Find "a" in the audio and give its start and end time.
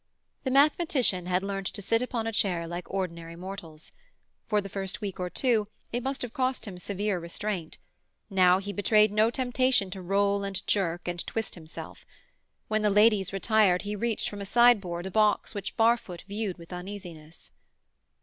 2.25-2.31, 15.05-15.11